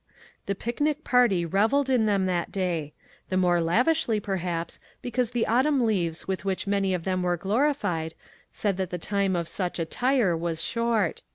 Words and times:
The 0.47 0.55
picnic 0.55 1.03
party 1.03 1.45
reveled 1.45 1.87
in 1.87 2.07
them 2.07 2.25
that 2.25 2.51
day— 2.51 2.93
the 3.29 3.37
more 3.37 3.61
lavishly, 3.61 4.19
perhaps,' 4.19 4.79
because 5.03 5.29
the 5.29 5.45
autumn 5.45 5.85
leaves 5.85 6.27
with 6.27 6.43
which 6.43 6.65
many 6.65 6.95
of 6.95 7.03
them 7.03 7.21
were 7.21 7.37
glorified 7.37 8.15
said 8.51 8.77
that 8.77 8.89
the 8.89 8.97
time 8.97 9.35
of 9.35 9.47
such 9.47 9.77
attire 9.77 10.35
was 10.35 10.63
short. 10.63 11.21